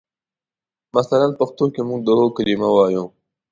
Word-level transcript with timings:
مثلاً 0.97 1.27
پښتو 1.39 1.65
کې 1.73 1.81
موږ 1.89 1.99
د 2.03 2.09
هو 2.19 2.25
کلمه 2.37 2.69
وایو. 2.71 3.05